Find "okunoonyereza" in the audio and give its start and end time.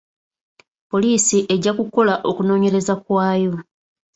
2.29-2.93